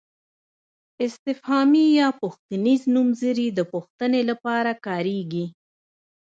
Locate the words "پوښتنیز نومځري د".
2.21-3.59